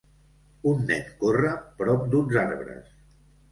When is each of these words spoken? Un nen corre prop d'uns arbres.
Un 0.71 0.81
nen 0.91 1.11
corre 1.19 1.53
prop 1.83 2.09
d'uns 2.17 2.41
arbres. 2.47 2.93